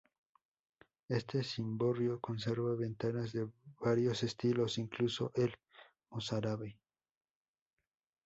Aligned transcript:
Este 1.09 1.43
cimborrio 1.43 2.19
conserva 2.19 2.73
ventanas 2.73 3.33
de 3.33 3.47
varios 3.79 4.23
estilos, 4.23 4.79
incluso 4.79 5.31
el 5.35 5.53
mozárabe. 6.09 6.79